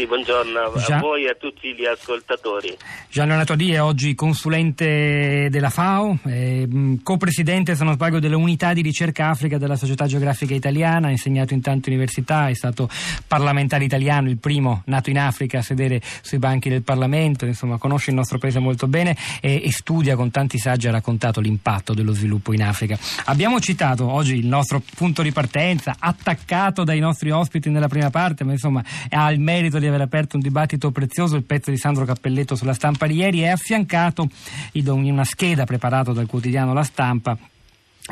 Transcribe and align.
Sì, 0.00 0.06
buongiorno 0.06 0.60
a 0.60 0.78
Gian... 0.78 1.00
voi 1.00 1.26
e 1.26 1.28
a 1.28 1.34
tutti 1.34 1.74
gli 1.74 1.84
ascoltatori. 1.84 2.74
Gian 3.12 3.26
Leonardo 3.26 3.56
Di 3.56 3.72
è 3.72 3.82
oggi 3.82 4.14
consulente 4.14 5.48
della 5.50 5.68
FAO, 5.68 6.16
eh, 6.26 6.68
co-presidente, 7.02 7.74
se 7.74 7.82
non 7.82 7.94
sbaglio, 7.94 8.20
dell'unità 8.20 8.72
di 8.72 8.82
ricerca 8.82 9.30
Africa 9.30 9.58
della 9.58 9.74
Società 9.74 10.06
Geografica 10.06 10.54
Italiana, 10.54 11.08
ha 11.08 11.10
insegnato 11.10 11.52
in 11.52 11.60
tante 11.60 11.90
università, 11.90 12.46
è 12.46 12.54
stato 12.54 12.88
parlamentare 13.26 13.82
italiano, 13.82 14.28
il 14.28 14.38
primo 14.38 14.82
nato 14.84 15.10
in 15.10 15.18
Africa 15.18 15.58
a 15.58 15.62
sedere 15.62 16.00
sui 16.22 16.38
banchi 16.38 16.68
del 16.68 16.82
Parlamento, 16.82 17.46
insomma 17.46 17.78
conosce 17.78 18.10
il 18.10 18.16
nostro 18.16 18.38
paese 18.38 18.60
molto 18.60 18.86
bene 18.86 19.16
e, 19.40 19.60
e 19.64 19.72
studia 19.72 20.14
con 20.14 20.30
tanti 20.30 20.58
saggi, 20.58 20.86
ha 20.86 20.92
raccontato 20.92 21.40
l'impatto 21.40 21.94
dello 21.94 22.12
sviluppo 22.12 22.52
in 22.52 22.62
Africa. 22.62 22.96
Abbiamo 23.24 23.58
citato 23.58 24.08
oggi 24.08 24.36
il 24.36 24.46
nostro 24.46 24.80
punto 24.94 25.22
di 25.22 25.32
partenza, 25.32 25.96
attaccato 25.98 26.84
dai 26.84 27.00
nostri 27.00 27.32
ospiti 27.32 27.70
nella 27.70 27.88
prima 27.88 28.10
parte, 28.10 28.44
ma 28.44 28.52
insomma 28.52 28.84
ha 29.08 29.32
il 29.32 29.40
merito 29.40 29.80
di 29.80 29.88
aver 29.88 30.02
aperto 30.02 30.36
un 30.36 30.42
dibattito 30.42 30.92
prezioso, 30.92 31.34
il 31.34 31.42
pezzo 31.42 31.72
di 31.72 31.76
Sandro 31.76 32.04
Cappelletto 32.04 32.54
sulla 32.54 32.72
stampa 32.72 32.98
ieri 33.08 33.40
è 33.40 33.48
affiancato 33.48 34.28
in 34.72 34.88
una 34.88 35.24
scheda 35.24 35.64
preparata 35.64 36.12
dal 36.12 36.26
quotidiano 36.26 36.74
La 36.74 36.82
Stampa 36.82 37.38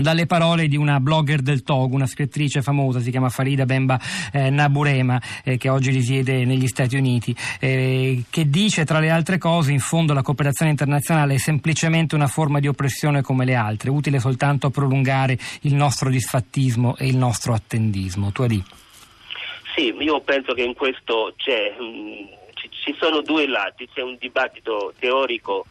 dalle 0.00 0.26
parole 0.26 0.68
di 0.68 0.76
una 0.76 1.00
blogger 1.00 1.40
del 1.40 1.62
Togo, 1.62 1.94
una 1.94 2.06
scrittrice 2.06 2.62
famosa, 2.62 3.00
si 3.00 3.10
chiama 3.10 3.28
Farida 3.28 3.64
Bemba 3.64 3.98
eh, 4.32 4.50
Naburema, 4.50 5.20
eh, 5.44 5.56
che 5.56 5.68
oggi 5.68 5.90
risiede 5.90 6.44
negli 6.44 6.66
Stati 6.66 6.96
Uniti, 6.96 7.34
eh, 7.60 8.24
che 8.28 8.48
dice 8.48 8.84
tra 8.84 8.98
le 8.98 9.10
altre 9.10 9.38
cose 9.38 9.72
in 9.72 9.78
fondo 9.78 10.12
la 10.12 10.22
cooperazione 10.22 10.70
internazionale 10.70 11.34
è 11.34 11.38
semplicemente 11.38 12.14
una 12.14 12.26
forma 12.26 12.60
di 12.60 12.68
oppressione 12.68 13.22
come 13.22 13.44
le 13.44 13.54
altre, 13.54 13.90
utile 13.90 14.18
soltanto 14.18 14.66
a 14.66 14.70
prolungare 14.70 15.38
il 15.62 15.74
nostro 15.74 16.10
disfattismo 16.10 16.96
e 16.96 17.06
il 17.06 17.16
nostro 17.16 17.54
attendismo. 17.54 18.32
Tu 18.32 18.42
Adi? 18.42 18.64
Sì, 19.74 19.94
io 19.98 20.20
penso 20.20 20.54
che 20.54 20.62
in 20.62 20.74
questo 20.74 21.34
c'è, 21.36 21.74
mm, 21.80 22.45
ci 22.86 22.94
sono 23.00 23.20
due 23.20 23.48
lati, 23.48 23.88
c'è 23.92 24.00
un 24.00 24.16
dibattito 24.16 24.94
teorico 24.96 25.66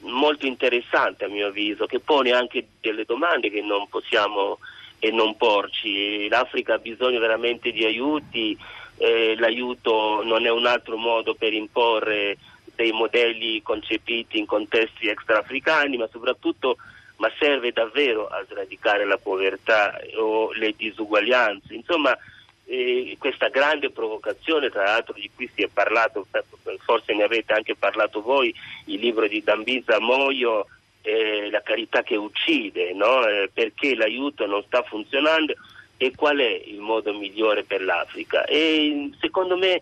molto 0.00 0.44
interessante 0.44 1.24
a 1.24 1.28
mio 1.28 1.46
avviso, 1.46 1.86
che 1.86 1.98
pone 1.98 2.32
anche 2.32 2.66
delle 2.78 3.06
domande 3.06 3.48
che 3.48 3.62
non 3.62 3.88
possiamo 3.88 4.58
e 4.98 5.10
non 5.10 5.34
porci. 5.38 6.28
L'Africa 6.28 6.74
ha 6.74 6.78
bisogno 6.78 7.18
veramente 7.20 7.72
di 7.72 7.86
aiuti, 7.86 8.54
eh, 8.98 9.34
l'aiuto 9.38 10.22
non 10.24 10.44
è 10.44 10.50
un 10.50 10.66
altro 10.66 10.98
modo 10.98 11.34
per 11.34 11.54
imporre 11.54 12.36
dei 12.74 12.92
modelli 12.92 13.62
concepiti 13.62 14.38
in 14.38 14.44
contesti 14.44 15.08
extraafricani, 15.08 15.96
ma 15.96 16.08
soprattutto 16.12 16.76
ma 17.16 17.30
serve 17.38 17.72
davvero 17.72 18.26
a 18.26 18.44
sradicare 18.46 19.06
la 19.06 19.16
povertà 19.16 19.98
o 20.18 20.52
le 20.52 20.74
disuguaglianze. 20.76 21.72
Insomma, 21.72 22.14
eh, 22.72 23.16
questa 23.18 23.48
grande 23.48 23.90
provocazione, 23.90 24.70
tra 24.70 24.84
l'altro 24.84 25.12
di 25.12 25.30
cui 25.34 25.48
si 25.54 25.62
è 25.62 25.68
parlato, 25.68 26.26
forse 26.78 27.12
ne 27.12 27.24
avete 27.24 27.52
anche 27.52 27.74
parlato 27.76 28.22
voi, 28.22 28.54
il 28.86 28.98
libro 28.98 29.28
di 29.28 29.42
Dambisa 29.42 30.00
Moio, 30.00 30.66
eh, 31.02 31.50
La 31.50 31.60
carità 31.60 32.02
che 32.02 32.16
uccide, 32.16 32.94
no? 32.94 33.26
eh, 33.26 33.50
perché 33.52 33.94
l'aiuto 33.94 34.46
non 34.46 34.62
sta 34.62 34.82
funzionando 34.84 35.52
e 35.98 36.12
qual 36.14 36.38
è 36.38 36.62
il 36.64 36.78
modo 36.78 37.12
migliore 37.12 37.64
per 37.64 37.82
l'Africa. 37.82 38.44
E, 38.46 39.10
secondo 39.20 39.58
me 39.58 39.80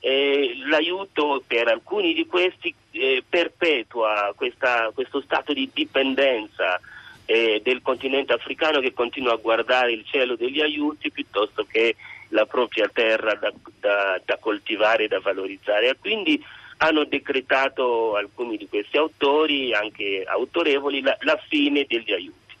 eh, 0.00 0.56
l'aiuto 0.68 1.42
per 1.46 1.68
alcuni 1.68 2.12
di 2.12 2.26
questi 2.26 2.74
eh, 2.90 3.24
perpetua 3.26 4.34
questa, 4.36 4.90
questo 4.92 5.22
stato 5.22 5.54
di 5.54 5.70
dipendenza 5.72 6.78
eh, 7.24 7.60
del 7.64 7.80
continente 7.80 8.32
africano 8.32 8.80
che 8.80 8.92
continua 8.92 9.32
a 9.32 9.36
guardare 9.36 9.92
il 9.92 10.04
cielo 10.04 10.36
degli 10.36 10.60
aiuti 10.60 11.10
piuttosto 11.10 11.66
che 11.68 11.96
la 12.28 12.46
propria 12.46 12.88
terra 12.92 13.34
da, 13.34 13.52
da, 13.80 14.20
da 14.24 14.36
coltivare 14.38 15.04
e 15.04 15.08
da 15.08 15.20
valorizzare. 15.20 15.96
Quindi 15.98 16.42
hanno 16.78 17.04
decretato 17.04 18.16
alcuni 18.16 18.56
di 18.56 18.68
questi 18.68 18.96
autori, 18.96 19.72
anche 19.72 20.24
autorevoli, 20.26 21.00
la, 21.00 21.16
la 21.20 21.40
fine 21.48 21.86
degli 21.88 22.12
aiuti, 22.12 22.54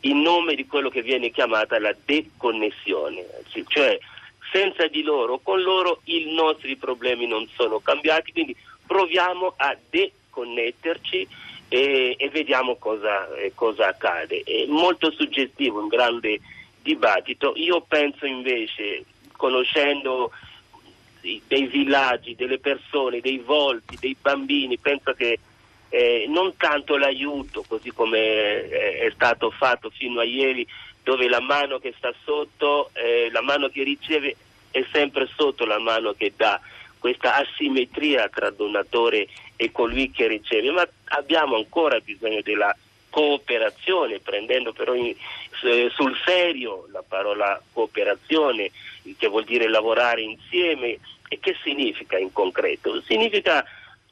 in 0.00 0.20
nome 0.20 0.54
di 0.54 0.66
quello 0.66 0.88
che 0.88 1.02
viene 1.02 1.30
chiamata 1.30 1.78
la 1.80 1.94
deconnessione, 2.04 3.24
cioè 3.66 3.98
senza 4.52 4.86
di 4.86 5.02
loro, 5.02 5.40
con 5.42 5.60
loro 5.60 6.00
i 6.04 6.32
nostri 6.32 6.76
problemi 6.76 7.26
non 7.26 7.48
sono 7.54 7.80
cambiati, 7.80 8.32
quindi 8.32 8.56
proviamo 8.86 9.54
a 9.56 9.76
deconnetterci 9.90 11.26
e, 11.68 12.14
e 12.16 12.28
vediamo 12.30 12.76
cosa, 12.76 13.28
cosa, 13.54 13.88
accade. 13.88 14.42
È 14.44 14.66
molto 14.66 15.10
suggestivo, 15.10 15.80
un 15.80 15.88
grande 15.88 16.40
dibattito. 16.86 17.52
Io 17.56 17.80
penso 17.80 18.24
invece, 18.26 19.04
conoscendo 19.32 20.30
dei 21.20 21.66
villaggi, 21.66 22.36
delle 22.36 22.60
persone, 22.60 23.20
dei 23.20 23.38
volti, 23.38 23.96
dei 23.98 24.16
bambini, 24.20 24.78
penso 24.78 25.12
che 25.12 25.40
eh, 25.88 26.26
non 26.28 26.56
tanto 26.56 26.96
l'aiuto, 26.96 27.64
così 27.66 27.90
come 27.90 28.18
è, 28.68 28.98
è, 29.00 29.10
stato 29.12 29.50
fatto 29.50 29.90
fino 29.90 30.20
a 30.20 30.24
ieri, 30.24 30.64
dove 31.02 31.28
la 31.28 31.40
mano 31.40 31.78
che 31.78 31.92
sta 31.96 32.12
sotto, 32.24 32.90
eh, 32.92 33.28
la 33.32 33.42
mano 33.42 33.68
che 33.68 33.82
riceve 33.82 34.36
è 34.70 34.84
sempre 34.92 35.28
sotto 35.34 35.64
la 35.64 35.80
mano 35.80 36.12
che 36.12 36.32
dà, 36.36 36.60
questa 36.98 37.36
asimmetria 37.36 38.28
tra 38.28 38.50
donatore 38.50 39.26
e 39.56 39.72
colui 39.72 40.10
che 40.10 40.28
riceve, 40.28 40.70
ma 40.70 40.86
abbiamo 41.06 41.56
ancora 41.56 41.98
bisogno 41.98 42.40
della 42.42 42.74
cooperazione, 43.16 44.18
prendendo 44.18 44.74
però 44.74 44.92
in, 44.92 45.14
eh, 45.64 45.88
sul 45.94 46.14
serio 46.22 46.86
la 46.92 47.02
parola 47.06 47.58
cooperazione, 47.72 48.70
che 49.16 49.28
vuol 49.28 49.44
dire 49.44 49.70
lavorare 49.70 50.20
insieme, 50.20 50.98
e 51.28 51.40
che 51.40 51.56
significa 51.62 52.18
in 52.18 52.30
concreto? 52.30 53.00
Significa 53.06 53.64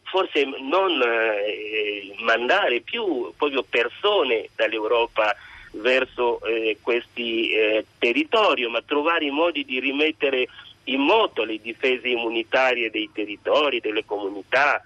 forse 0.05 0.47
non 0.63 1.03
eh, 1.03 2.15
mandare 2.21 2.81
più 2.81 3.31
proprio 3.37 3.63
persone 3.63 4.49
dall'Europa 4.57 5.37
verso 5.73 6.43
eh, 6.43 6.79
questi 6.81 7.51
eh, 7.51 7.85
territori, 7.99 8.67
ma 8.69 8.81
trovare 8.81 9.27
i 9.27 9.31
modi 9.31 9.67
di 9.67 9.81
rimettere 9.81 10.49
in 10.85 11.01
moto 11.03 11.45
le 11.45 11.61
difese 11.61 12.09
immunitarie 12.09 12.91
dei 12.91 13.11
territori, 13.13 13.81
delle 13.81 14.07
comunità, 14.07 14.83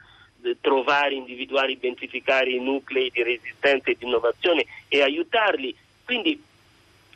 trovare, 0.61 1.15
individuare, 1.15 1.73
identificare 1.73 2.51
i 2.51 2.61
nuclei 2.61 3.11
di 3.11 3.23
resistenza 3.23 3.91
e 3.91 3.97
di 3.99 4.05
innovazione 4.05 4.65
e 4.89 5.03
aiutarli. 5.03 5.75
Quindi 6.05 6.43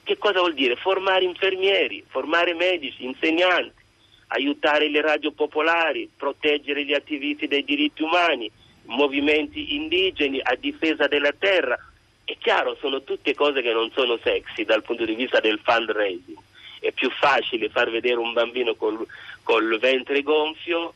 che 0.05 0.19
cosa 0.19 0.41
vuol 0.41 0.55
dire? 0.55 0.77
Formare 0.77 1.25
infermieri, 1.25 2.05
formare 2.09 2.55
medici, 2.55 3.05
insegnanti, 3.05 3.81
aiutare 4.28 4.88
le 4.88 5.00
radio 5.00 5.31
popolari, 5.31 6.10
proteggere 6.16 6.84
gli 6.84 6.93
attivisti 6.93 7.47
dei 7.47 7.65
diritti 7.65 8.03
umani, 8.03 8.50
movimenti 8.87 9.75
indigeni 9.75 10.41
a 10.43 10.56
difesa 10.56 11.06
della 11.06 11.33
terra. 11.33 11.78
È 12.25 12.37
chiaro, 12.39 12.77
sono 12.81 13.03
tutte 13.03 13.34
cose 13.34 13.62
che 13.62 13.72
non 13.72 13.91
sono 13.93 14.19
sexy 14.22 14.65
dal 14.65 14.83
punto 14.83 15.04
di 15.04 15.15
vista 15.15 15.39
del 15.39 15.60
fundraising. 15.62 16.39
È 16.81 16.91
più 16.91 17.10
facile 17.10 17.69
far 17.69 17.91
vedere 17.91 18.16
un 18.16 18.33
bambino 18.33 18.75
col, 18.75 19.06
col 19.44 19.78
ventre 19.78 20.22
gonfio 20.22 20.94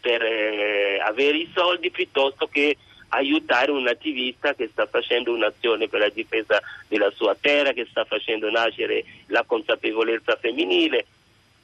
per 0.00 0.22
eh, 0.22 0.98
avere 1.00 1.36
i 1.36 1.50
soldi 1.54 1.90
piuttosto 1.90 2.46
che 2.46 2.76
aiutare 3.08 3.70
un 3.70 3.88
attivista 3.88 4.54
che 4.54 4.68
sta 4.70 4.86
facendo 4.86 5.32
un'azione 5.32 5.88
per 5.88 6.00
la 6.00 6.08
difesa 6.08 6.60
della 6.86 7.10
sua 7.10 7.36
terra, 7.38 7.72
che 7.72 7.86
sta 7.88 8.04
facendo 8.04 8.50
nascere 8.50 9.04
la 9.26 9.44
consapevolezza 9.44 10.36
femminile. 10.36 11.06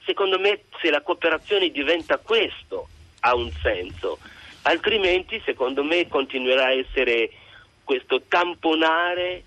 Secondo 0.04 0.38
me 0.38 0.64
se 0.80 0.90
la 0.90 1.00
cooperazione 1.00 1.70
diventa 1.70 2.18
questo 2.18 2.88
ha 3.20 3.34
un 3.34 3.50
senso, 3.62 4.18
altrimenti 4.62 5.40
secondo 5.44 5.82
me 5.82 6.08
continuerà 6.08 6.66
a 6.66 6.72
essere 6.72 7.30
questo 7.82 8.22
tamponare 8.28 9.44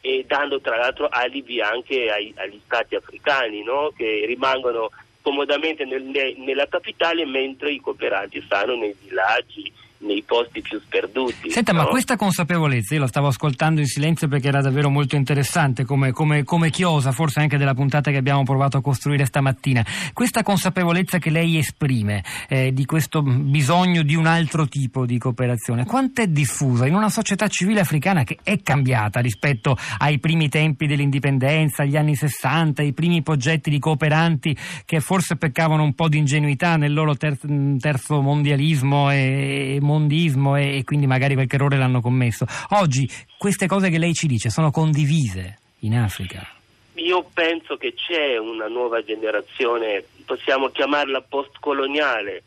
e 0.00 0.24
dando 0.26 0.60
tra 0.60 0.76
l'altro 0.76 1.08
alibi 1.08 1.60
anche 1.60 2.10
ai, 2.10 2.32
agli 2.36 2.60
stati 2.64 2.94
africani 2.94 3.62
no? 3.62 3.92
che 3.96 4.24
rimangono 4.26 4.90
comodamente 5.24 5.86
nel, 5.86 6.02
nella 6.36 6.68
capitale 6.68 7.24
mentre 7.24 7.72
i 7.72 7.80
cooperanti 7.80 8.42
stanno 8.42 8.76
nei 8.76 8.94
villaggi 9.00 9.72
nei 10.04 10.22
posti 10.22 10.60
più 10.60 10.80
sperduti. 10.80 11.50
Senta, 11.50 11.72
no? 11.72 11.82
ma 11.82 11.86
questa 11.86 12.16
consapevolezza, 12.16 12.94
io 12.94 13.00
la 13.00 13.06
stavo 13.06 13.28
ascoltando 13.28 13.80
in 13.80 13.86
silenzio 13.86 14.28
perché 14.28 14.48
era 14.48 14.60
davvero 14.60 14.90
molto 14.90 15.16
interessante 15.16 15.84
come, 15.84 16.12
come, 16.12 16.44
come, 16.44 16.70
chiosa, 16.70 17.12
forse 17.12 17.40
anche 17.40 17.56
della 17.56 17.74
puntata 17.74 18.10
che 18.10 18.16
abbiamo 18.16 18.42
provato 18.42 18.76
a 18.76 18.80
costruire 18.80 19.24
stamattina, 19.24 19.84
questa 20.12 20.42
consapevolezza 20.42 21.18
che 21.18 21.30
lei 21.30 21.58
esprime 21.58 22.22
eh, 22.48 22.72
di 22.72 22.84
questo 22.84 23.22
bisogno 23.22 24.02
di 24.02 24.14
un 24.14 24.26
altro 24.26 24.66
tipo 24.66 25.06
di 25.06 25.18
cooperazione, 25.18 25.84
quanto 25.84 26.22
è 26.22 26.26
diffusa 26.26 26.86
in 26.86 26.94
una 26.94 27.08
società 27.08 27.48
civile 27.48 27.80
africana 27.80 28.24
che 28.24 28.38
è 28.42 28.60
cambiata 28.62 29.20
rispetto 29.20 29.76
ai 29.98 30.18
primi 30.18 30.48
tempi 30.48 30.86
dell'indipendenza, 30.86 31.82
agli 31.82 31.96
anni 31.96 32.14
60, 32.14 32.82
ai 32.82 32.92
primi 32.92 33.22
progetti 33.22 33.70
di 33.70 33.78
cooperanti 33.78 34.56
che 34.84 35.00
forse 35.00 35.36
peccavano 35.36 35.82
un 35.82 35.94
po' 35.94 36.08
di 36.08 36.18
ingenuità 36.18 36.76
nel 36.76 36.92
loro 36.92 37.16
ter- 37.16 37.38
terzo 37.78 38.20
mondialismo 38.20 39.10
e, 39.10 39.76
e 39.76 39.78
mondismo 39.94 40.56
e, 40.56 40.78
e 40.78 40.84
quindi 40.84 41.06
magari 41.06 41.34
qualche 41.34 41.56
errore 41.56 41.78
l'hanno 41.78 42.00
commesso. 42.00 42.46
Oggi 42.70 43.08
queste 43.38 43.66
cose 43.66 43.90
che 43.90 43.98
lei 43.98 44.14
ci 44.14 44.26
dice 44.26 44.50
sono 44.50 44.70
condivise 44.70 45.58
in 45.80 45.96
Africa? 45.96 46.46
Io 46.94 47.26
penso 47.32 47.76
che 47.76 47.94
c'è 47.94 48.36
una 48.38 48.68
nuova 48.68 49.02
generazione, 49.02 50.04
possiamo 50.24 50.68
chiamarla 50.68 51.22
postcoloniale, 51.22 52.42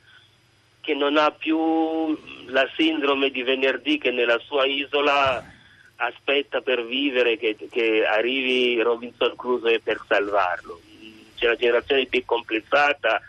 che 0.81 0.93
non 0.93 1.17
ha 1.17 1.31
più 1.31 2.17
la 2.47 2.65
sindrome 2.77 3.29
di 3.29 3.43
venerdì 3.43 3.97
che 3.97 4.11
nella 4.11 4.39
sua 4.39 4.65
isola 4.65 5.43
aspetta 5.97 6.61
per 6.61 6.85
vivere 6.85 7.37
che, 7.37 7.57
che 7.69 8.05
arrivi 8.05 8.79
Robinson 8.81 9.35
Crusoe 9.35 9.81
per 9.81 9.99
salvarlo. 10.07 10.79
C'è 11.35 11.47
una 11.47 11.55
generazione 11.55 12.05
più 12.05 12.23
complessata 12.23 13.21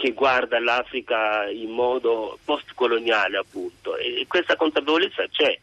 che 0.00 0.12
guarda 0.12 0.58
l'Africa 0.58 1.46
in 1.50 1.68
modo 1.68 2.38
postcoloniale 2.42 3.36
appunto. 3.36 3.98
E 3.98 4.24
questa 4.26 4.56
consapevolezza 4.56 5.28
c'è. 5.28 5.58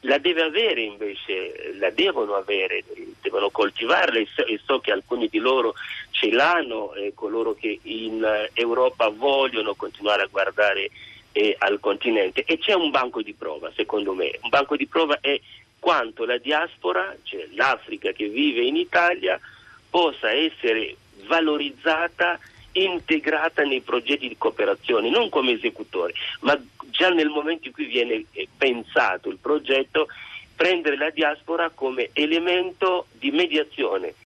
La 0.00 0.18
deve 0.18 0.42
avere 0.42 0.80
invece, 0.80 1.74
la 1.78 1.90
devono 1.90 2.34
avere, 2.34 2.82
devono 3.22 3.48
coltivarla 3.50 4.18
e 4.18 4.60
so, 4.64 4.80
che 4.80 4.90
alcuni 4.90 5.28
di 5.28 5.38
loro 5.38 5.74
ce 6.10 6.32
l'hanno, 6.32 6.94
eh, 6.94 7.12
coloro 7.14 7.54
che 7.54 7.78
in 7.82 8.48
Europa 8.54 9.08
vogliono 9.08 9.74
continuare 9.74 10.22
a 10.22 10.28
guardare 10.28 10.90
eh, 11.30 11.54
al 11.58 11.78
continente. 11.78 12.42
E 12.44 12.58
c'è 12.58 12.74
un 12.74 12.90
banco 12.90 13.22
di 13.22 13.34
prova 13.34 13.70
secondo 13.76 14.14
me, 14.14 14.36
un 14.42 14.48
banco 14.48 14.74
di 14.74 14.88
prova 14.88 15.18
è 15.20 15.40
quanto 15.78 16.24
la 16.24 16.38
diaspora, 16.38 17.14
cioè 17.22 17.46
l'Africa 17.54 18.10
che 18.10 18.26
vive 18.26 18.62
in 18.62 18.74
Italia, 18.74 19.38
possa 19.88 20.32
essere 20.32 20.96
valorizzata 21.26 22.38
integrata 22.84 23.62
nei 23.62 23.80
progetti 23.80 24.28
di 24.28 24.36
cooperazione, 24.36 25.10
non 25.10 25.28
come 25.28 25.52
esecutore, 25.52 26.12
ma 26.40 26.58
già 26.90 27.10
nel 27.10 27.28
momento 27.28 27.68
in 27.68 27.74
cui 27.74 27.86
viene 27.86 28.24
eh, 28.32 28.48
pensato 28.56 29.28
il 29.28 29.38
progetto, 29.40 30.08
prendere 30.54 30.96
la 30.96 31.10
diaspora 31.10 31.70
come 31.70 32.10
elemento 32.12 33.06
di 33.12 33.30
mediazione 33.30 34.14